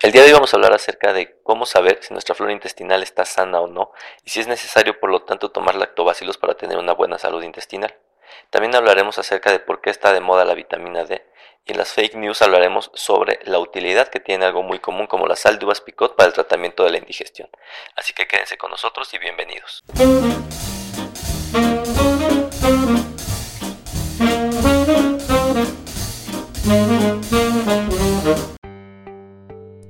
[0.00, 3.02] El día de hoy vamos a hablar acerca de cómo saber si nuestra flora intestinal
[3.02, 3.90] está sana o no
[4.24, 7.92] y si es necesario por lo tanto tomar lactobacilos para tener una buena salud intestinal.
[8.50, 11.26] También hablaremos acerca de por qué está de moda la vitamina D
[11.64, 15.26] y en las fake news hablaremos sobre la utilidad que tiene algo muy común como
[15.26, 17.50] la sal de uvas picot para el tratamiento de la indigestión.
[17.96, 19.82] Así que quédense con nosotros y bienvenidos.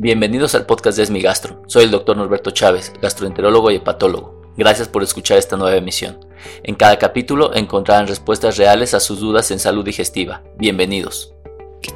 [0.00, 1.60] Bienvenidos al podcast de Esmi Gastro.
[1.66, 4.40] Soy el doctor Norberto Chávez, gastroenterólogo y hepatólogo.
[4.56, 6.24] Gracias por escuchar esta nueva emisión.
[6.62, 10.44] En cada capítulo encontrarán respuestas reales a sus dudas en salud digestiva.
[10.56, 11.34] Bienvenidos.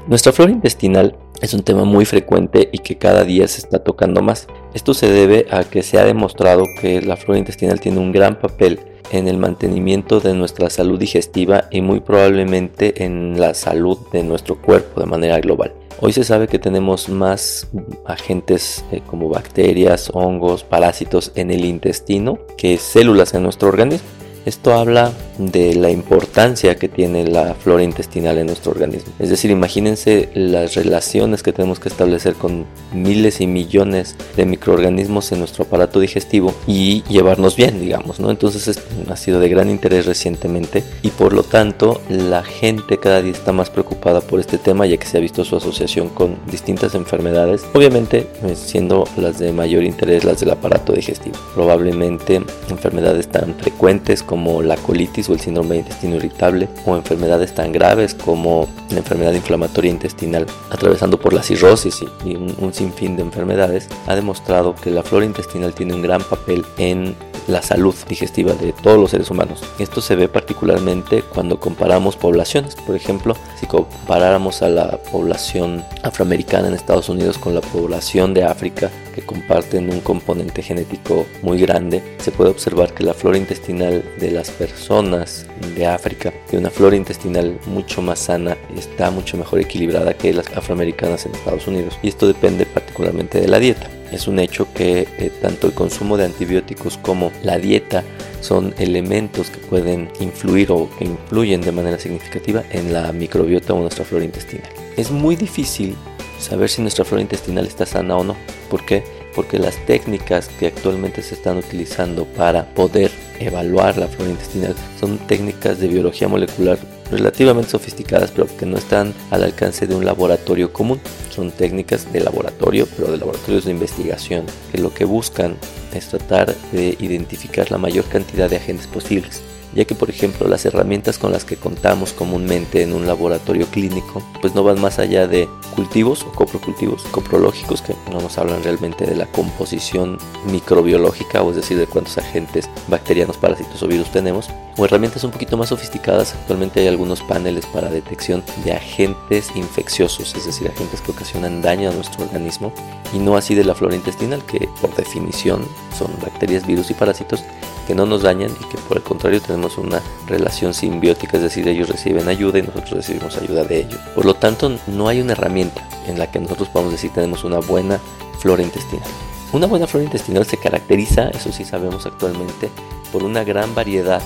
[0.08, 4.20] Nuestra flora intestinal es un tema muy frecuente y que cada día se está tocando
[4.20, 4.48] más.
[4.74, 8.40] Esto se debe a que se ha demostrado que la flora intestinal tiene un gran
[8.40, 8.80] papel
[9.10, 14.60] en el mantenimiento de nuestra salud digestiva y muy probablemente en la salud de nuestro
[14.60, 15.72] cuerpo de manera global.
[16.00, 17.68] Hoy se sabe que tenemos más
[18.04, 24.08] agentes eh, como bacterias, hongos, parásitos en el intestino que células en nuestro organismo.
[24.44, 29.12] Esto habla de la importancia que tiene la flora intestinal en nuestro organismo.
[29.18, 35.32] Es decir, imagínense las relaciones que tenemos que establecer con miles y millones de microorganismos
[35.32, 38.30] en nuestro aparato digestivo y llevarnos bien, digamos, ¿no?
[38.30, 43.22] Entonces esto ha sido de gran interés recientemente y por lo tanto la gente cada
[43.22, 46.36] día está más preocupada por este tema ya que se ha visto su asociación con
[46.50, 51.36] distintas enfermedades, obviamente eh, siendo las de mayor interés las del aparato digestivo.
[51.54, 57.54] Probablemente enfermedades tan frecuentes como la colitis o el síndrome de intestino irritable o enfermedades
[57.54, 63.14] tan graves como la enfermedad inflamatoria intestinal, atravesando por la cirrosis y, un, un sinfín
[63.14, 67.14] de enfermedades, ha demostrado que la flora intestinal tiene un gran papel en
[67.48, 69.62] la salud digestiva de todos los seres humanos.
[69.78, 72.74] Esto se ve particularmente cuando comparamos poblaciones.
[72.74, 78.44] Por ejemplo, si comparáramos a la población afroamericana en Estados Unidos con la población de
[78.44, 84.02] África, que comparten un componente genético muy grande, se puede observar que la flora intestinal
[84.18, 85.46] de las personas
[85.76, 90.48] de África tiene una flora intestinal mucho más sana, está mucho mejor equilibrada que las
[90.56, 91.98] afroamericanas en Estados Unidos.
[92.02, 93.88] Y esto depende particularmente de la dieta.
[94.12, 98.04] Es un hecho que eh, tanto el consumo de antibióticos como la dieta
[98.40, 103.80] son elementos que pueden influir o que influyen de manera significativa en la microbiota o
[103.80, 104.68] nuestra flora intestinal.
[104.96, 105.96] Es muy difícil
[106.38, 108.36] saber si nuestra flora intestinal está sana o no.
[108.68, 109.02] ¿Por qué?
[109.34, 115.18] Porque las técnicas que actualmente se están utilizando para poder evaluar la flora intestinal son
[115.18, 116.78] técnicas de biología molecular
[117.12, 121.00] relativamente sofisticadas pero que no están al alcance de un laboratorio común.
[121.30, 125.56] Son técnicas de laboratorio pero de laboratorios de investigación que lo que buscan
[125.94, 129.42] es tratar de identificar la mayor cantidad de agentes posibles
[129.74, 134.22] ya que por ejemplo las herramientas con las que contamos comúnmente en un laboratorio clínico
[134.40, 139.06] pues no van más allá de cultivos o coprocultivos coprológicos que no nos hablan realmente
[139.06, 140.18] de la composición
[140.50, 145.30] microbiológica o es decir de cuántos agentes bacterianos, parásitos o virus tenemos o herramientas un
[145.30, 146.34] poquito más sofisticadas.
[146.34, 151.90] Actualmente hay algunos paneles para detección de agentes infecciosos es decir agentes que ocasionan daño
[151.90, 152.72] a nuestro organismo
[153.12, 155.66] y no así de la flora intestinal que por definición
[155.96, 157.44] son bacterias, virus y parásitos
[157.86, 161.66] que no nos dañan y que por el contrario tenemos una relación simbiótica, es decir,
[161.68, 164.00] ellos reciben ayuda y nosotros recibimos ayuda de ellos.
[164.14, 167.58] Por lo tanto, no hay una herramienta en la que nosotros podamos decir tenemos una
[167.58, 168.00] buena
[168.38, 169.08] flora intestinal.
[169.52, 172.70] Una buena flora intestinal se caracteriza, eso sí sabemos actualmente,
[173.12, 174.22] por una gran variedad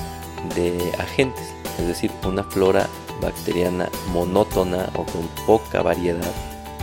[0.55, 2.87] de agentes, es decir, una flora
[3.21, 6.31] bacteriana monótona o con poca variedad,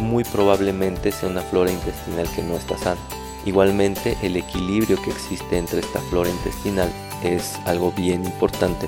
[0.02, 3.00] muy probablemente sea una flora intestinal que no está sana.
[3.46, 6.90] Igualmente, el equilibrio que existe entre esta flora intestinal
[7.24, 8.88] es algo bien importante,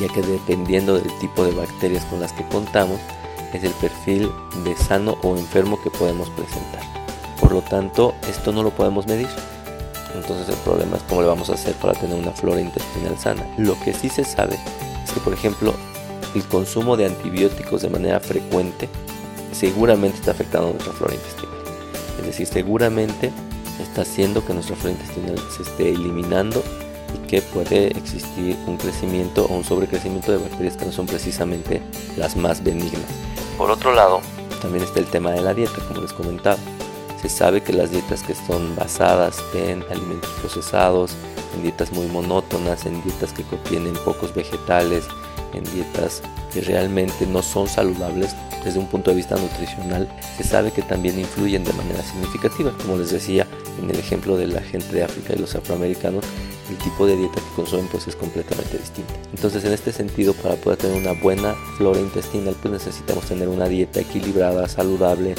[0.00, 3.00] ya que dependiendo del tipo de bacterias con las que contamos,
[3.52, 4.30] es el perfil
[4.64, 6.82] de sano o enfermo que podemos presentar.
[7.40, 9.28] Por lo tanto, esto no lo podemos medir.
[10.14, 13.46] Entonces el problema es cómo le vamos a hacer para tener una flora intestinal sana.
[13.58, 14.58] Lo que sí se sabe
[15.04, 15.74] es que, por ejemplo,
[16.34, 18.88] el consumo de antibióticos de manera frecuente
[19.52, 21.56] seguramente está afectando nuestra flora intestinal.
[22.20, 23.32] Es decir, seguramente
[23.82, 26.62] está haciendo que nuestra flora intestinal se esté eliminando
[27.14, 31.82] y que puede existir un crecimiento o un sobrecrecimiento de bacterias que no son precisamente
[32.16, 33.10] las más benignas.
[33.56, 34.20] Por otro lado,
[34.60, 36.58] también está el tema de la dieta, como les comentaba.
[37.20, 41.12] Se sabe que las dietas que son basadas en alimentos procesados,
[41.56, 45.04] en dietas muy monótonas, en dietas que contienen pocos vegetales,
[45.54, 46.22] en dietas
[46.52, 48.34] que realmente no son saludables
[48.64, 52.72] desde un punto de vista nutricional, se sabe que también influyen de manera significativa.
[52.82, 53.46] Como les decía
[53.82, 56.24] en el ejemplo de la gente de África y los afroamericanos,
[56.70, 59.12] el tipo de dieta que consumen pues es completamente distinto.
[59.34, 63.68] Entonces en este sentido, para poder tener una buena flora intestinal, pues necesitamos tener una
[63.68, 65.34] dieta equilibrada, saludable,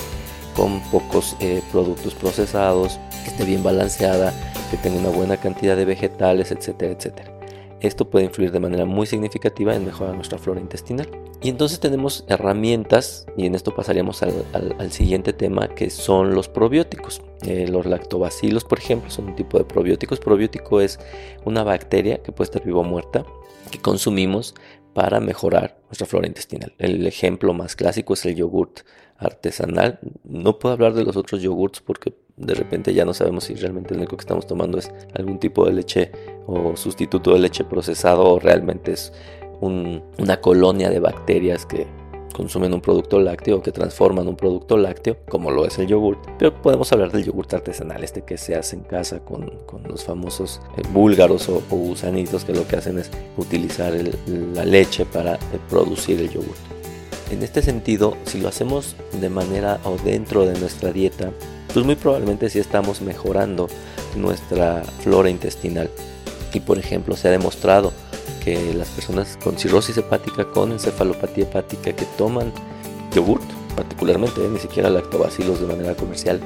[0.55, 4.33] con pocos eh, productos procesados, que esté bien balanceada,
[4.71, 7.38] que tenga una buena cantidad de vegetales, etcétera, etcétera.
[7.81, 11.07] Esto puede influir de manera muy significativa en mejorar nuestra flora intestinal.
[11.41, 17.21] Y entonces tenemos herramientas, y en esto pasaríamos al, siguiente tema, que son los probióticos.
[17.43, 20.19] Eh, los lactobacilos, por ejemplo, son un tipo de probióticos.
[20.19, 20.99] Probiótico es
[21.45, 23.25] una bacteria que puede estar viva o muerta,
[23.71, 24.55] que consumimos
[24.93, 26.73] para mejorar nuestra flora intestinal.
[26.77, 28.81] El ejemplo más clásico es el yogurt
[29.17, 29.99] artesanal.
[30.23, 33.93] No puedo hablar de los otros yogurts porque de repente ya no sabemos si realmente
[33.93, 36.11] lo único que estamos tomando es algún tipo de leche
[36.49, 39.13] o sustituto de leche procesado o realmente es
[39.61, 41.85] una colonia de bacterias que
[42.33, 46.19] consumen un producto lácteo o que transforman un producto lácteo, como lo es el yogurt.
[46.37, 49.51] Pero podemos hablar del yogurt artesanal, este que se hace en casa con,
[49.85, 53.93] los famosos eh, búlgaros o, gusanitos que lo que hacen es utilizar
[54.53, 56.57] la leche para eh, producir el yogurt.
[57.31, 61.31] En este sentido, si lo hacemos de manera o dentro de nuestra dieta,
[61.73, 63.67] pues muy probablemente sí estamos mejorando
[64.15, 65.89] nuestra flora intestinal.
[66.53, 67.91] Y por ejemplo, se ha demostrado
[68.43, 72.51] que las personas con cirrosis hepática, con encefalopatía hepática que toman
[73.13, 73.43] yogurt,
[73.75, 74.49] particularmente, ¿eh?
[74.49, 76.39] ni siquiera lactobacilos de manera comercial,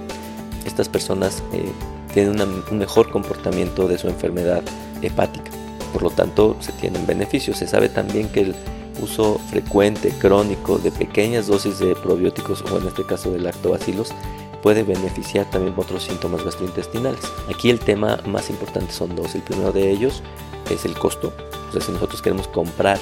[0.66, 1.72] estas personas eh,
[2.14, 4.64] tienen un mejor comportamiento de su enfermedad
[5.02, 5.52] hepática.
[5.92, 7.58] Por lo tanto, se tienen beneficios.
[7.58, 8.56] Se sabe también que el
[9.02, 14.10] uso frecuente, crónico, de pequeñas dosis de probióticos o en este caso de lactobacilos
[14.64, 17.20] puede beneficiar también otros síntomas gastrointestinales.
[17.54, 19.36] Aquí el tema más importante son dos.
[19.36, 20.24] El primero de ellos
[20.72, 21.34] es el costo.
[21.70, 22.98] O sea, si nosotros queremos comprar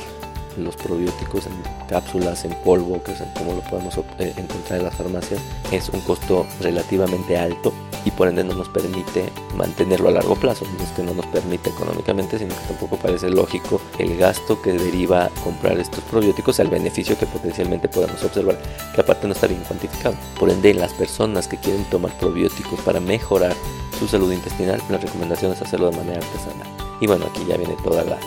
[0.57, 1.53] los probióticos en
[1.87, 5.39] cápsulas, en polvo, que es como lo podemos eh, encontrar en las farmacias,
[5.71, 7.71] es un costo relativamente alto
[8.05, 10.65] y por ende no nos permite mantenerlo a largo plazo.
[10.77, 14.73] No es que no nos permite económicamente, sino que tampoco parece lógico el gasto que
[14.73, 18.59] deriva comprar estos probióticos al beneficio que potencialmente podemos observar,
[18.93, 20.15] que aparte no está bien cuantificado.
[20.39, 23.55] Por ende, las personas que quieren tomar probióticos para mejorar
[23.99, 26.67] su salud intestinal, la recomendación es hacerlo de manera artesanal.
[26.99, 28.17] Y bueno, aquí ya viene toda la,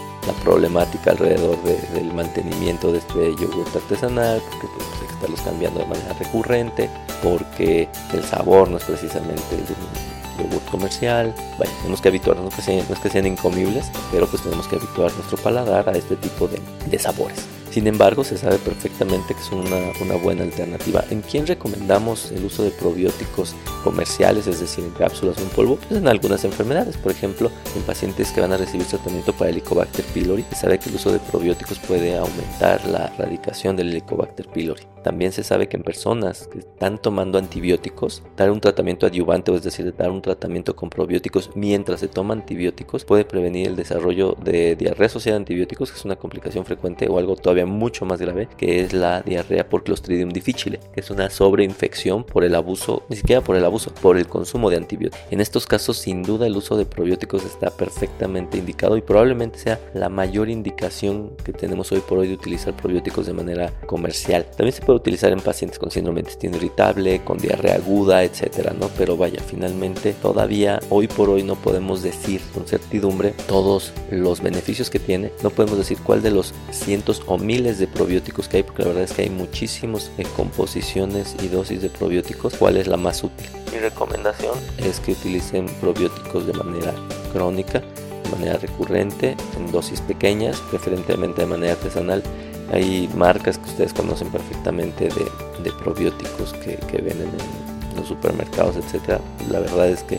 [0.42, 6.90] problemática alrededor del mantenimiento de este yogur artesanal, porque pues, estarlos cambiando de manera recurrente,
[7.22, 11.34] porque el sabor no es precisamente el de un yogur comercial.
[11.56, 14.68] Bueno, tenemos que habituarnos, no, que sean, no es que sean incomibles, pero pues tenemos
[14.68, 17.46] que habituar nuestro paladar a este tipo de, de sabores.
[17.74, 21.04] Sin embargo, se sabe perfectamente que son una, buena alternativa.
[21.10, 25.74] ¿En quién recomendamos el uso de probióticos comerciales, es decir, en cápsulas o en polvo?
[25.88, 30.04] Pues en algunas enfermedades, por ejemplo, en pacientes que van a recibir tratamiento para Helicobacter
[30.04, 34.84] pylori, se sabe que el uso de probióticos puede aumentar la erradicación del Helicobacter pylori.
[35.02, 39.64] También se sabe que en personas que están tomando antibióticos, dar un tratamiento adyuvante, es
[39.64, 44.76] decir, dar un tratamiento con probióticos mientras se toma antibióticos, puede prevenir el desarrollo de
[44.76, 48.48] diarrea asociada a antibióticos, que es una complicación frecuente o algo todavía mucho más grave,
[48.56, 53.16] que es la diarrea por Clostridium difficile, que es una sobreinfección por el abuso, ni
[53.16, 55.26] siquiera por el abuso, por el consumo de antibióticos.
[55.30, 59.80] En estos casos, sin duda, el uso de probióticos está perfectamente indicado y probablemente sea
[59.94, 64.46] la mayor indicación que tenemos hoy por hoy de utilizar probióticos de manera comercial.
[64.56, 68.74] También se puede utilizar en pacientes con síndrome de intestino irritable, con diarrea aguda, etcétera,
[68.78, 68.88] ¿no?
[68.96, 74.90] Pero vaya, finalmente, todavía hoy por hoy no podemos decir con certidumbre todos los beneficios
[74.90, 78.56] que tiene, no podemos decir cuál de los cientos o mil miles de probióticos que
[78.56, 82.76] hay, porque la verdad es que hay muchísimos en composiciones y dosis de probióticos, cuál
[82.76, 83.46] es la más útil.
[83.72, 86.92] Mi recomendación es que utilicen probióticos de manera
[87.32, 92.24] crónica, de manera recurrente, en dosis pequeñas, preferentemente de manera artesanal.
[92.72, 98.74] Hay marcas que ustedes conocen perfectamente de, de probióticos que, que venden en los supermercados,
[98.74, 99.20] etcétera.
[99.48, 100.18] La verdad es que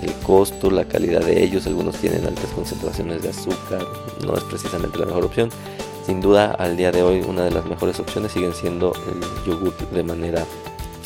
[0.00, 3.86] el costo, la calidad de ellos, algunos tienen altas concentraciones de azúcar,
[4.24, 5.50] no es precisamente la mejor opción.
[6.10, 9.72] Sin duda, al día de hoy, una de las mejores opciones siguen siendo el yogur
[9.92, 10.44] de manera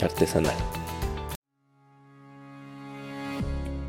[0.01, 0.55] artesanal.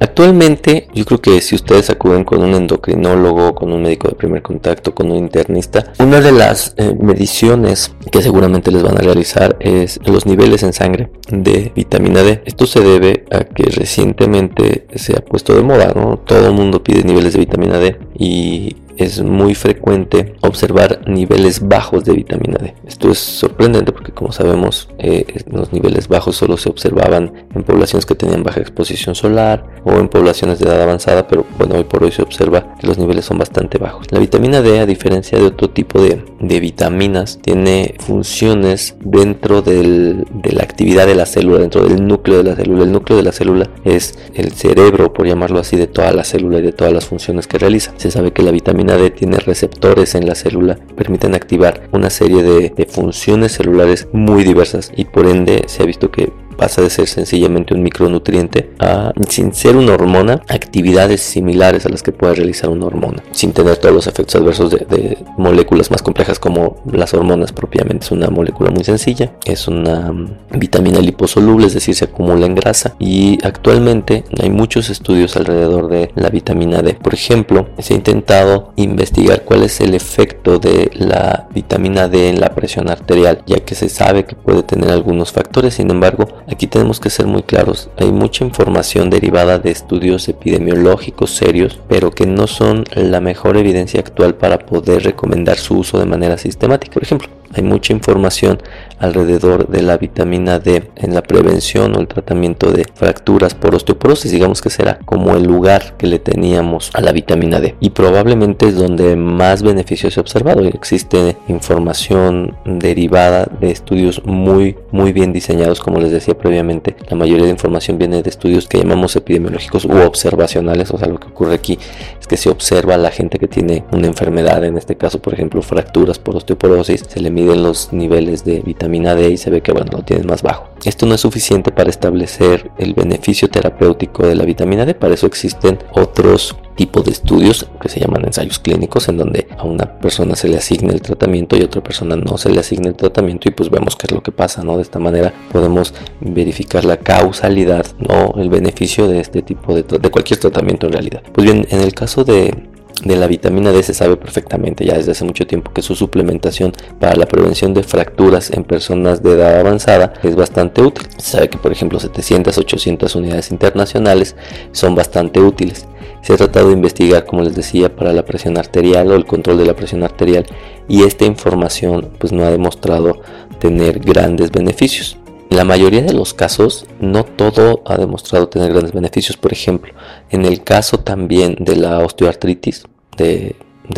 [0.01, 4.41] Actualmente, yo creo que si ustedes acuden con un endocrinólogo, con un médico de primer
[4.41, 9.55] contacto, con un internista, una de las eh, mediciones que seguramente les van a realizar
[9.61, 12.41] es los niveles en sangre de vitamina D.
[12.43, 16.17] Esto se debe a que recientemente se ha puesto de moda, ¿no?
[16.17, 22.03] Todo el mundo pide niveles de vitamina D y es muy frecuente observar niveles bajos
[22.05, 22.75] de vitamina D.
[22.87, 28.05] Esto es sorprendente porque como sabemos eh, los niveles bajos solo se observaban en poblaciones
[28.05, 32.03] que tenían baja exposición solar o en poblaciones de edad avanzada, pero bueno, hoy por
[32.03, 34.11] hoy se observa que los niveles son bastante bajos.
[34.11, 36.23] La vitamina D, a diferencia de otro tipo de,
[36.59, 42.55] vitaminas, tiene funciones dentro de la actividad de la célula, dentro del núcleo de la
[42.55, 42.83] célula.
[42.83, 46.59] El núcleo de la célula es el cerebro, por llamarlo así, de toda la célula
[46.59, 47.93] y de todas las funciones que realiza.
[47.97, 48.84] Se sabe que la vitamina
[49.15, 55.05] Tiene receptores en la célula, permiten activar una serie de, funciones celulares muy diversas y
[55.05, 59.75] por ende se ha visto que pasa de ser sencillamente un micronutriente a, sin ser
[59.75, 64.07] una hormona, actividades similares a las que puede realizar una hormona, sin tener todos los
[64.07, 68.05] efectos adversos de, moléculas más complejas como las hormonas propiamente.
[68.05, 72.55] Es una molécula muy sencilla, es una mm, vitamina liposoluble, es decir, se acumula en
[72.55, 76.93] grasa y actualmente hay muchos estudios alrededor de la vitamina D.
[76.93, 82.39] Por ejemplo, se ha intentado investigar cuál es el efecto de la vitamina D en
[82.39, 86.67] la presión arterial, ya que se sabe que puede tener algunos factores, sin embargo, aquí
[86.67, 92.25] tenemos que ser muy claros, hay mucha información derivada de estudios epidemiológicos serios, pero que
[92.25, 96.93] no son la mejor evidencia actual para poder recomendar su uso de manera sistemática.
[96.93, 98.59] Por ejemplo, hay mucha información
[98.99, 104.31] alrededor de la vitamina D en la prevención o el tratamiento de fracturas por osteoporosis.
[104.31, 107.75] Digamos que será como el lugar que le teníamos a la vitamina D.
[107.79, 110.65] Y probablemente es donde más beneficios se ha observado.
[110.65, 116.95] Existe información derivada de estudios muy, muy bien diseñados, como les decía previamente.
[117.09, 120.91] La mayoría de información viene de estudios que llamamos epidemiológicos u observacionales.
[120.91, 121.77] O sea, lo que ocurre aquí
[122.19, 125.33] es que se observa a la gente que tiene una enfermedad, en este caso, por
[125.33, 129.61] ejemplo, fracturas por osteoporosis, se le miden los niveles de vitamina D y se ve
[129.61, 130.69] que bueno, lo tienes más bajo.
[130.83, 135.25] Esto no es suficiente para establecer el beneficio terapéutico de la vitamina D, para eso
[135.27, 140.35] existen otros tipos de estudios que se llaman ensayos clínicos en donde a una persona
[140.35, 143.47] se le asigna el tratamiento y a otra persona no se le asigna el tratamiento
[143.47, 144.75] y pues vemos qué es lo que pasa, ¿no?
[144.75, 150.11] De esta manera podemos verificar la causalidad o el beneficio de este tipo de, de
[150.11, 151.23] cualquier tratamiento en realidad.
[151.31, 155.11] Pues bien, en el caso de de la vitamina D se sabe perfectamente ya desde
[155.11, 159.59] hace mucho tiempo que su suplementación para la prevención de fracturas en personas de edad
[159.59, 161.07] avanzada es bastante útil.
[161.17, 164.35] Se sabe que por ejemplo 700, 800 unidades internacionales
[164.71, 165.87] son bastante útiles.
[166.21, 169.59] Se ha tratado de investigar, como les decía, para la presión arterial o el control
[169.59, 170.45] de la presión arterial
[170.87, 173.21] y esta información pues no ha demostrado
[173.59, 175.17] tener grandes beneficios.
[175.49, 179.37] La mayoría de los casos, no todo ha demostrado tener grandes beneficios.
[179.37, 179.93] Por ejemplo,
[180.29, 182.85] en el caso también de la osteoartritis
[183.15, 183.55] de,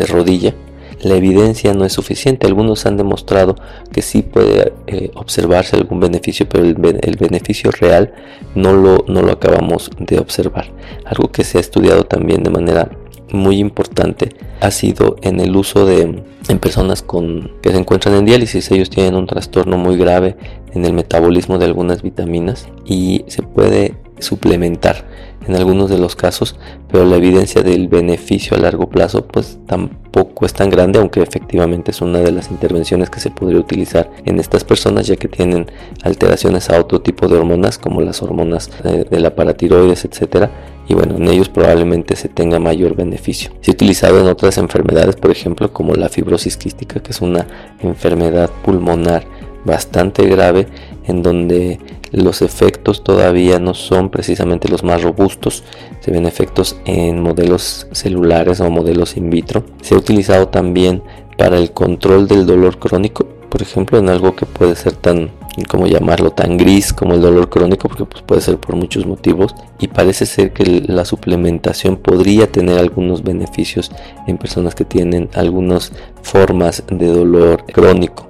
[0.08, 0.54] rodilla,
[1.02, 2.46] la evidencia no es suficiente.
[2.46, 3.56] Algunos han demostrado
[3.92, 8.12] que sí puede eh, observarse algún beneficio, pero el, beneficio real
[8.54, 10.70] no lo acabamos de observar.
[11.06, 12.90] Algo que se ha estudiado también de manera
[13.32, 14.30] muy importante
[14.60, 18.70] ha sido en el uso de en personas con que se encuentran en diálisis.
[18.70, 20.36] Ellos tienen un trastorno muy grave
[20.72, 25.04] en el metabolismo de algunas vitaminas y se puede suplementar
[25.46, 26.56] en algunos de los casos
[26.90, 31.92] pero la evidencia del beneficio a largo plazo pues tampoco es tan grande aunque efectivamente
[31.92, 35.66] es una de las intervenciones que se podría utilizar en estas personas ya que tienen
[36.02, 40.50] alteraciones a otro tipo de hormonas como las hormonas eh, de la paratiroides etcétera
[40.88, 43.50] y bueno, en ellos probablemente se tenga mayor beneficio.
[43.60, 47.46] Se ha utilizado en otras enfermedades, por ejemplo, como la fibrosis quística, que es una
[47.80, 49.24] enfermedad pulmonar
[49.64, 50.66] bastante grave
[51.06, 51.78] en donde
[52.10, 55.62] los efectos todavía no son precisamente los más robustos.
[56.00, 59.64] Se ven efectos en modelos celulares o modelos in vitro.
[59.82, 61.02] Se ha utilizado también
[61.36, 65.30] para el control del dolor crónico, por ejemplo, en algo que puede ser tan
[65.66, 69.56] como llamarlo tan gris como el dolor crónico porque pues, puede ser por muchos motivos
[69.80, 73.90] y parece ser que la suplementación podría tener algunos beneficios
[74.28, 75.90] en personas que tienen algunas
[76.22, 78.28] formas de dolor crónico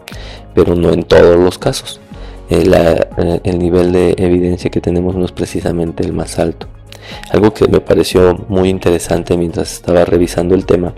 [0.55, 2.01] pero no en todos los casos.
[2.51, 6.67] Eh, eh, el nivel de evidencia que tenemos no es precisamente el más alto.
[7.31, 10.95] Algo que me pareció muy interesante mientras estaba revisando el tema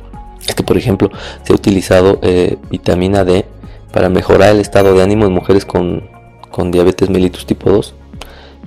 [0.47, 1.11] es que por ejemplo
[1.43, 3.45] se ha utilizado eh, vitamina D
[3.93, 6.21] para mejorar el estado de ánimo en mujeres con
[6.51, 7.95] con diabetes mellitus tipo 2.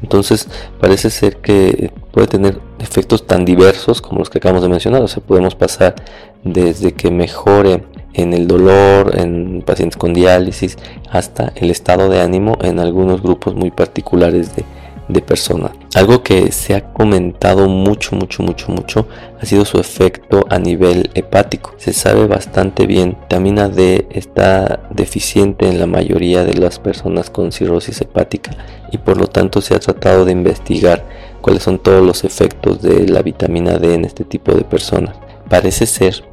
[0.01, 0.47] Entonces
[0.81, 5.01] parece ser que puede tener efectos tan diversos como los que acabamos de mencionar.
[5.01, 5.95] O sea, podemos pasar
[6.43, 10.77] desde que mejore en el dolor en pacientes con diálisis
[11.09, 14.65] hasta el estado de ánimo en algunos grupos muy particulares de,
[15.07, 15.71] de personas.
[15.95, 19.07] Algo que se ha comentado mucho, mucho, mucho, mucho
[19.39, 21.73] ha sido su efecto a nivel hepático.
[21.77, 27.51] Se sabe bastante bien, vitamina D está deficiente en la mayoría de las personas con
[27.51, 28.51] cirrosis hepática
[28.91, 31.05] y por lo tanto se ha tratado de investigar
[31.41, 35.15] cuáles son todos los efectos de la vitamina D en este tipo de personas.
[35.49, 36.23] Parece ser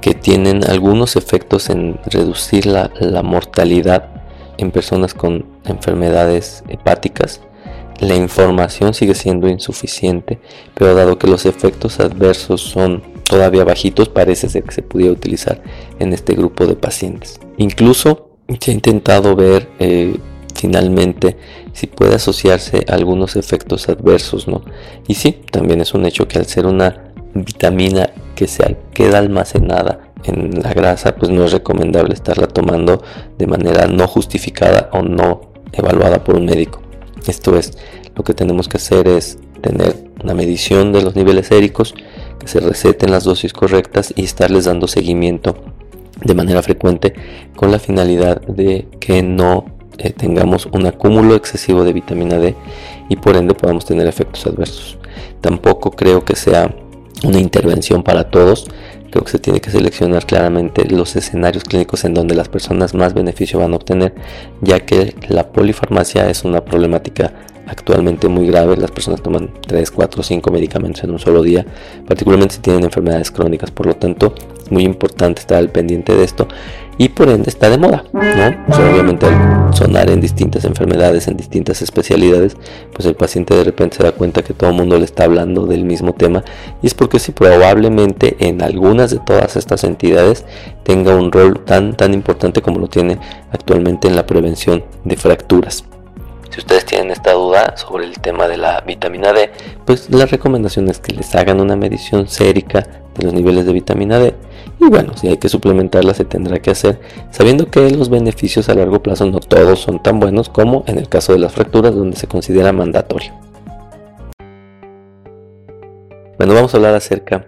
[0.00, 4.08] que tienen algunos efectos en reducir la mortalidad
[4.58, 7.40] en personas con enfermedades hepáticas
[8.02, 10.40] la información sigue siendo insuficiente,
[10.74, 15.62] pero dado que los efectos adversos son todavía bajitos, parece ser que se pudiera utilizar
[16.00, 17.40] en este grupo de pacientes.
[17.58, 18.30] Incluso
[18.60, 20.16] se ha intentado ver eh,
[20.54, 21.36] finalmente
[21.72, 24.62] si puede asociarse a algunos efectos adversos, ¿no?
[25.06, 30.12] Y sí, también es un hecho que al ser una vitamina que se queda almacenada
[30.24, 33.02] en la grasa, pues no es recomendable estarla tomando
[33.38, 36.82] de manera no justificada o no evaluada por un médico.
[37.26, 37.72] Esto es,
[38.16, 41.94] lo que tenemos que hacer es tener una medición de los niveles séricos,
[42.38, 45.56] que se receten las dosis correctas y estarles dando seguimiento
[46.22, 47.14] de manera frecuente
[47.56, 49.64] con la finalidad de que no
[49.98, 52.54] eh, tengamos un acúmulo excesivo de vitamina D
[53.08, 54.98] y por ende podamos tener efectos adversos.
[55.40, 56.74] Tampoco creo que sea
[57.24, 58.66] una intervención para todos.
[59.12, 63.12] Creo que se tiene que seleccionar claramente los escenarios clínicos en donde las personas más
[63.12, 64.14] beneficio van a obtener,
[64.62, 67.34] ya que la polifarmacia es una problemática
[67.66, 68.76] actualmente muy grave.
[68.76, 71.64] Las personas toman 3, 4, 5 medicamentos en un solo día,
[72.06, 73.70] particularmente si tienen enfermedades crónicas.
[73.70, 76.48] Por lo tanto, es muy importante estar al pendiente de esto
[76.98, 78.20] y por ende está de moda, ¿no?
[78.92, 82.56] obviamente al sonar en distintas enfermedades, en distintas especialidades,
[82.92, 85.66] pues el paciente de repente se da cuenta que todo el mundo le está hablando
[85.66, 86.44] del mismo tema
[86.82, 90.44] y es porque si probablemente en algunas de todas estas entidades
[90.82, 93.18] tenga un rol tan tan importante como lo tiene
[93.50, 95.84] actualmente en la prevención de fracturas.
[96.52, 99.50] Si ustedes tienen esta duda sobre el tema de la vitamina D,
[99.86, 104.18] pues la recomendación es que les hagan una medición sérica de los niveles de vitamina
[104.18, 104.34] D.
[104.78, 108.74] Y bueno, si hay que suplementarla se tendrá que hacer, sabiendo que los beneficios a
[108.74, 112.18] largo plazo no todos son tan buenos como en el caso de las fracturas donde
[112.18, 113.32] se considera mandatorio.
[116.36, 117.46] Bueno, vamos a hablar acerca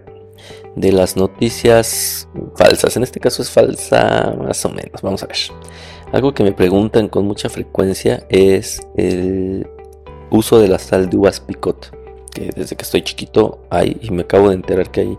[0.75, 2.97] de las noticias falsas.
[2.97, 4.99] En este caso es falsa más o menos.
[5.03, 5.37] Vamos a ver.
[6.11, 9.67] Algo que me preguntan con mucha frecuencia es el
[10.29, 11.91] uso de la sal de uvas picot,
[12.31, 15.17] que desde que estoy chiquito hay y me acabo de enterar que hay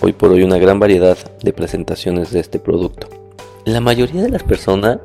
[0.00, 3.08] hoy por hoy una gran variedad de presentaciones de este producto.
[3.64, 4.98] La mayoría de las personas,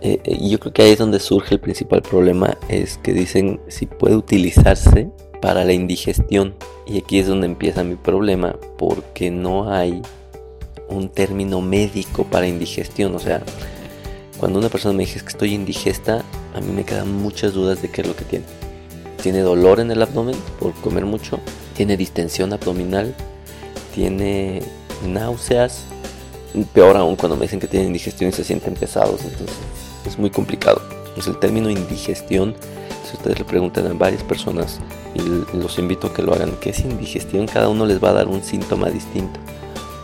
[0.00, 3.60] eh, eh, yo creo que ahí es donde surge el principal problema, es que dicen
[3.68, 5.10] si puede utilizarse
[5.42, 6.54] para la indigestión.
[6.86, 10.00] Y aquí es donde empieza mi problema, porque no hay
[10.88, 13.14] un término médico para indigestión.
[13.14, 13.42] O sea,
[14.42, 17.92] cuando una persona me dice que estoy indigesta, a mí me quedan muchas dudas de
[17.92, 18.44] qué es lo que tiene.
[19.22, 21.38] Tiene dolor en el abdomen por comer mucho,
[21.76, 23.14] tiene distensión abdominal,
[23.94, 24.60] tiene
[25.06, 25.84] náuseas,
[26.74, 29.56] peor aún cuando me dicen que tienen indigestión y se sienten pesados, entonces
[30.06, 30.82] es muy complicado.
[31.10, 32.56] Entonces el término indigestión,
[33.08, 34.80] si ustedes le preguntan a varias personas
[35.14, 35.20] y
[35.56, 37.46] los invito a que lo hagan, ¿qué es indigestión?
[37.46, 39.38] Cada uno les va a dar un síntoma distinto.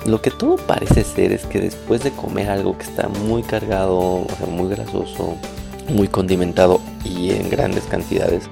[0.09, 4.25] Lo que todo parece ser es que después de comer algo que está muy cargado,
[4.49, 5.37] muy grasoso,
[5.91, 8.49] muy condimentado y en grandes cantidades,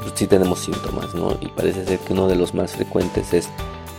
[0.00, 1.36] pues sí tenemos síntomas, ¿no?
[1.42, 3.50] Y parece ser que uno de los más frecuentes es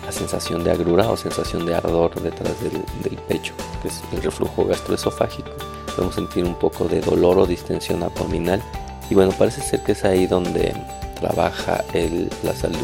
[0.04, 4.66] la sensación de agrura o sensación de ardor detrás del, pecho, que es el reflujo
[4.66, 5.52] gastroesofágico.
[5.96, 8.60] Podemos sentir un poco de dolor o distensión abdominal.
[9.08, 10.74] Y bueno, parece ser que es ahí donde
[11.20, 12.82] trabaja el, la sal de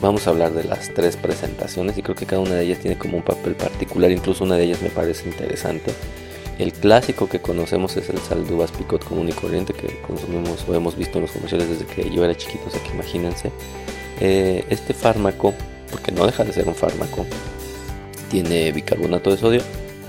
[0.00, 2.96] Vamos a hablar de las tres presentaciones y creo que cada una de ellas tiene
[2.96, 5.92] como un papel particular, incluso una de ellas me parece interesante.
[6.58, 10.66] El clásico que conocemos es el sal de uvas picot común y corriente que consumimos
[10.66, 13.50] o hemos visto en los comerciales desde que yo era chiquito, o sea que imagínense.
[14.20, 15.52] Eh, este fármaco,
[15.90, 17.26] porque no deja de ser un fármaco,
[18.30, 19.62] tiene bicarbonato de sodio,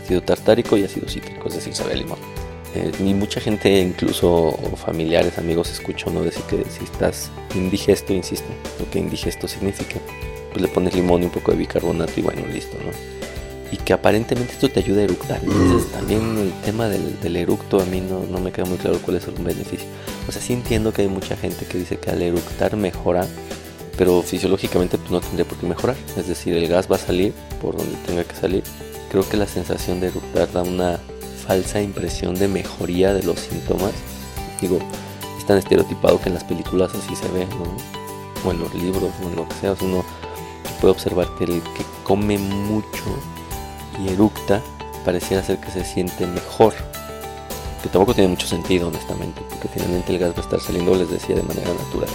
[0.03, 2.30] ácido tartárico y ácido cítrico, es decir, sabe limón.
[2.73, 8.47] Eh, y mucha gente, incluso familiares, amigos, escucho no decir que si estás indigesto, insisto,
[8.79, 9.99] lo que indigesto significa,
[10.51, 12.91] pues le pones limón y un poco de bicarbonato y bueno, listo, ¿no?
[13.73, 15.39] Y que aparentemente esto te ayuda a eructar.
[15.43, 19.17] Entonces también el tema del, eructo a mí no, no, me queda muy claro cuál
[19.17, 19.87] es el beneficio.
[20.27, 23.25] O sea, sí entiendo que hay mucha gente que dice que al eructar mejora,
[23.97, 25.95] pero fisiológicamente pues no tendría por qué mejorar.
[26.17, 28.63] Es decir, el gas va a salir por donde tenga que salir.
[29.09, 30.99] Creo que la sensación de eructar da una
[31.51, 33.91] falsa impresión de mejoría de los síntomas.
[34.61, 34.79] Digo,
[35.37, 38.47] es tan estereotipado que en las películas así se ve, ¿no?
[38.47, 39.75] O en los libros, o en lo que sea.
[39.81, 40.05] uno
[40.79, 43.03] puede observar que el que come mucho
[44.01, 44.61] y eructa
[45.03, 46.73] pareciera ser que se siente mejor.
[47.83, 51.11] Que tampoco tiene mucho sentido, honestamente, porque finalmente el gas va a estar saliendo, les
[51.11, 52.09] decía, de manera natural.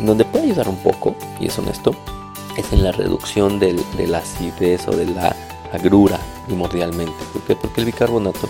[0.00, 1.94] En donde puede ayudar un poco, y es honesto,
[2.56, 5.36] es en la reducción del, de la acidez o de la
[5.74, 7.12] agrura primordialmente.
[7.32, 7.56] ¿Por qué?
[7.56, 8.48] Porque el bicarbonato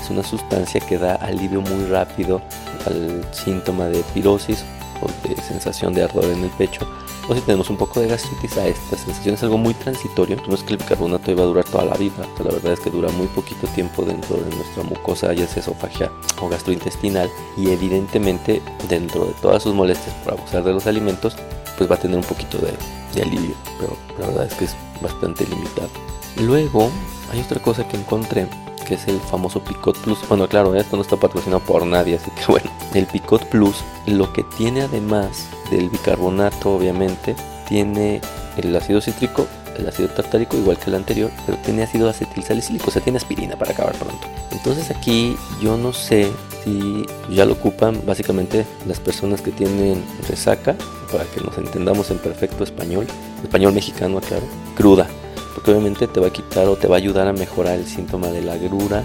[0.00, 2.40] es una sustancia que da alivio muy rápido
[2.86, 4.64] al síntoma de pirosis
[5.02, 6.86] o de sensación de ardor en el pecho.
[7.28, 10.36] O si tenemos un poco de gastritis, a esta sensación es algo muy transitorio.
[10.46, 12.24] No es que el bicarbonato iba a durar toda la vida.
[12.38, 16.12] la verdad es que dura muy poquito tiempo dentro de nuestra mucosa, ya sea esofagial
[16.40, 17.28] o gastrointestinal.
[17.56, 21.36] Y evidentemente, dentro de todas sus molestias por abusar de los alimentos,
[21.76, 22.72] pues va a tener un poquito de,
[23.12, 23.56] de alivio.
[23.80, 25.90] Pero la verdad es que es bastante limitado.
[26.40, 26.90] Luego
[27.32, 28.46] hay otra cosa que encontré
[28.86, 30.18] que es el famoso Picot Plus.
[30.28, 32.70] Bueno, claro, esto no está patrocinado por nadie, así que bueno.
[32.94, 37.34] El Picot Plus lo que tiene además del bicarbonato, obviamente,
[37.68, 38.20] tiene
[38.56, 39.46] el ácido cítrico,
[39.76, 43.18] el ácido tartárico igual que el anterior, pero tiene ácido acetil salicílico, o sea, tiene
[43.18, 44.26] aspirina para acabar pronto.
[44.52, 46.30] Entonces aquí yo no sé
[46.64, 50.76] si ya lo ocupan básicamente las personas que tienen resaca,
[51.12, 53.06] para que nos entendamos en perfecto español,
[53.42, 54.44] español mexicano, claro,
[54.74, 55.08] cruda,
[55.56, 58.26] porque obviamente te va a quitar o te va a ayudar a mejorar el síntoma
[58.26, 59.02] de la agrura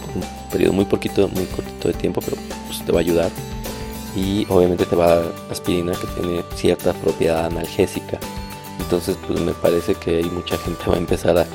[0.00, 3.30] por un periodo muy poquito, muy cortito de tiempo, pero pues te va a ayudar
[4.16, 8.18] y obviamente te va a dar aspirina que tiene cierta propiedad analgésica.
[8.80, 11.46] Entonces pues me parece que hay mucha gente va a empezar a,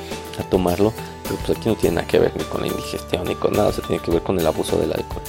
[0.48, 3.52] tomarlo, pero pues aquí no tiene nada que ver ni con la indigestión ni con
[3.52, 5.22] nada, o sea, tiene que ver con el abuso del alcohol.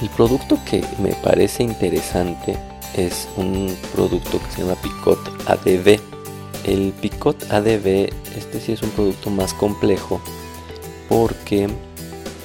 [0.00, 2.58] El producto que me parece interesante
[2.94, 6.15] es un producto que se llama Picot ADV.
[6.66, 10.20] El Picot ADV, este sí es un producto más complejo
[11.08, 11.68] porque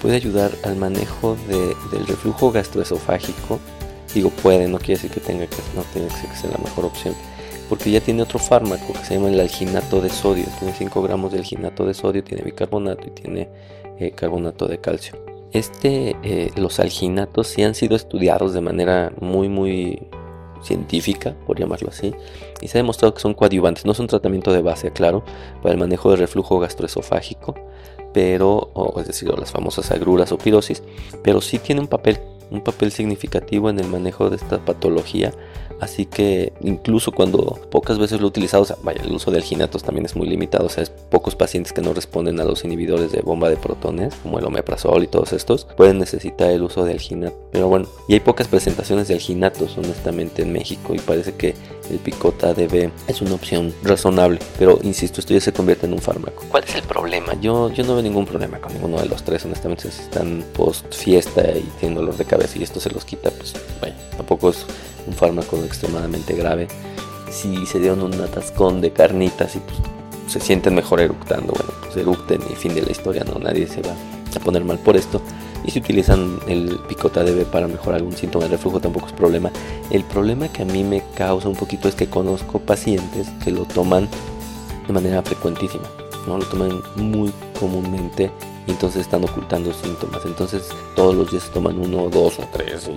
[0.01, 1.35] puede ayudar al manejo
[1.91, 3.59] del reflujo gastroesofágico
[4.13, 7.15] Digo puede, no quiere decir que tenga que, no tiene que ser la mejor opción.
[7.69, 10.45] Porque ya tiene otro fármaco que se llama el alginato de sodio.
[10.59, 13.49] Tiene 5 gramos de alginato de sodio, tiene bicarbonato y tiene
[13.97, 15.15] eh, carbonato de calcio.
[15.53, 20.01] Este, eh, los alginatos sí han sido estudiados de manera muy, muy
[20.63, 22.13] científica, por llamarlo así,
[22.61, 25.23] y se ha demostrado que son coadyuvantes, no son tratamiento de base, claro,
[25.61, 27.55] para el manejo de reflujo gastroesofágico,
[28.13, 30.83] pero, es decir, las famosas agruras o pirosis,
[31.23, 32.19] pero sí tiene un papel
[32.51, 35.33] un papel significativo en el manejo de esta patología.
[35.79, 39.37] Así que incluso cuando pocas veces lo he utilizado, o sea, vaya, el uso de
[39.37, 40.67] alginatos también es muy limitado.
[40.67, 44.13] O sea, es pocos pacientes que no responden a los inhibidores de bomba de protones,
[44.21, 47.35] como el omeprazol y todos estos, pueden necesitar el uso de alginato.
[47.51, 50.93] Pero bueno, y hay pocas presentaciones de alginatos, honestamente, en México.
[50.93, 51.55] Y parece que
[51.89, 54.37] el picota DB es una opción razonable.
[54.59, 56.43] Pero insisto, esto ya se convierte en un fármaco.
[56.49, 57.33] ¿Cuál es el problema?
[57.41, 59.89] Yo, yo no veo ningún problema con ninguno de los tres, honestamente.
[59.89, 63.53] Si están post fiesta y tienen dolor de cabeza y esto se los quita, pues
[63.79, 64.65] bueno, tampoco es
[65.07, 66.67] un fármaco extremadamente grave.
[67.29, 69.77] Si se dieron un atascón de carnitas y pues
[70.27, 73.81] se sienten mejor eructando, bueno, pues eructen y fin de la historia, no, nadie se
[73.81, 73.93] va
[74.35, 75.21] a poner mal por esto.
[75.63, 79.51] Y si utilizan el picota DB para mejorar algún síntoma de reflujo tampoco es problema.
[79.91, 83.65] El problema que a mí me causa un poquito es que conozco pacientes que lo
[83.65, 84.07] toman
[84.87, 85.83] de manera frecuentísima,
[86.27, 86.39] ¿no?
[86.39, 88.31] Lo toman muy comúnmente
[88.71, 90.25] entonces están ocultando síntomas.
[90.25, 92.89] Entonces todos los días toman uno, dos o tres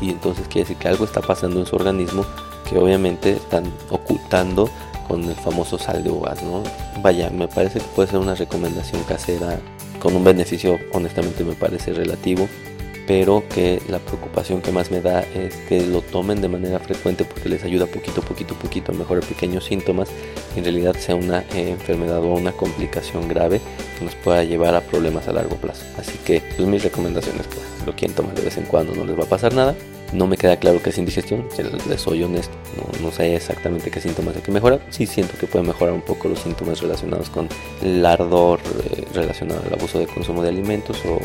[0.00, 2.24] y, entonces quiere decir que algo está pasando en su organismo
[2.68, 4.70] que obviamente están ocultando
[5.08, 6.62] con el famoso sal de uvas, ¿no?
[7.02, 9.60] Vaya, me parece que puede ser una recomendación casera
[9.98, 12.48] con un beneficio honestamente me parece relativo
[13.06, 17.24] pero que la preocupación que más me da es que lo tomen de manera frecuente
[17.24, 20.08] porque les ayuda poquito, poquito, poquito a mejorar pequeños síntomas
[20.54, 23.60] y en realidad sea una eh, enfermedad o una complicación grave
[23.98, 25.84] que nos pueda llevar a problemas a largo plazo.
[25.98, 29.18] Así que pues mis recomendaciones, pues lo quieren tomar de vez en cuando, no les
[29.18, 29.74] va a pasar nada.
[30.12, 31.48] No me queda claro qué es indigestión,
[31.88, 32.54] les soy honesto,
[33.02, 34.80] no, sé exactamente qué síntomas hay que mejorar.
[34.90, 37.48] Sí siento que puede mejorar un poco los síntomas relacionados con
[37.82, 41.18] el ardor eh, relacionado al abuso de consumo de alimentos o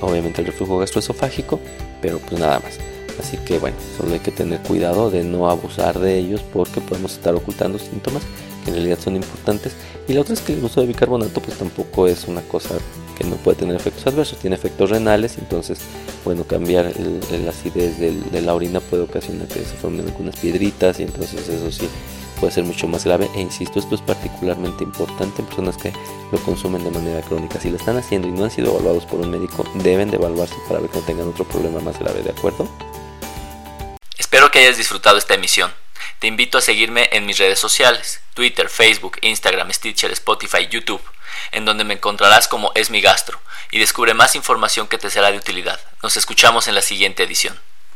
[0.00, 1.60] obviamente el reflujo gastroesofágico,
[2.00, 2.78] pero pues nada más.
[3.20, 7.12] Así que bueno, solo hay que tener cuidado de no abusar de ellos porque podemos
[7.12, 8.22] estar ocultando síntomas
[8.64, 9.72] que en realidad son importantes.
[10.08, 12.74] Y la otra es que el uso de bicarbonato pues tampoco es una cosa
[13.16, 15.78] que no puede tener efectos adversos, tiene efectos renales, entonces
[16.24, 21.04] bueno, cambiar el, acidez de la orina puede ocasionar que se formen algunas piedritas y
[21.04, 21.88] entonces eso sí
[22.34, 25.92] puede ser mucho más grave e insisto, esto es particularmente importante en personas que
[26.30, 27.60] lo consumen de manera crónica.
[27.60, 30.56] Si lo están haciendo y no han sido evaluados por un médico, deben de evaluarse
[30.68, 32.68] para ver que no tengan otro problema más grave, ¿de acuerdo?
[34.18, 35.72] Espero que hayas disfrutado esta emisión.
[36.18, 41.02] Te invito a seguirme en mis redes sociales, Twitter, Facebook, Instagram, Stitcher, Spotify, YouTube,
[41.52, 45.30] en donde me encontrarás como Es mi gastro y descubre más información que te será
[45.30, 45.80] de utilidad.
[46.02, 47.58] Nos escuchamos en la siguiente edición.